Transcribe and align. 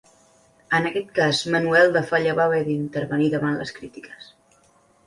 En 0.77 0.87
aquest 0.89 1.11
cas 1.19 1.41
Manuel 1.57 1.93
de 1.99 2.03
Falla 2.13 2.35
va 2.41 2.49
haver 2.51 2.63
d'intervenir 2.71 3.31
davant 3.37 3.61
les 3.63 3.77
crítiques. 3.79 4.35